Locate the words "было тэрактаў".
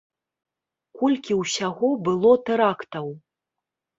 2.09-3.07